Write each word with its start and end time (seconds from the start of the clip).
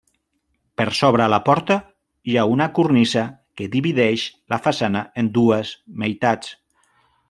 Per 0.79 0.87
sobre 0.99 1.27
la 1.33 1.39
porta 1.49 1.77
hi 2.31 2.39
ha 2.39 2.47
una 2.55 2.69
cornisa 2.79 3.27
que 3.61 3.71
divideix 3.79 4.27
la 4.55 4.63
façana 4.67 5.07
en 5.25 5.33
dues 5.41 5.79
meitats. 6.05 6.57